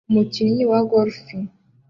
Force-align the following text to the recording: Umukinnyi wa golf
Umukinnyi 0.09 0.63
wa 0.71 0.79
golf 0.91 1.17